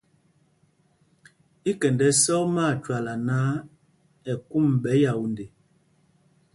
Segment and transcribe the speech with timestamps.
[1.69, 3.51] Í kɛnd ɛ́sɔ́k mi Átwôla náǎ,
[4.31, 5.45] ɛ kûm ɓɛ Yaunde.